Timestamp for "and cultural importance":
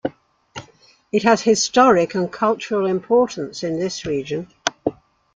2.15-3.63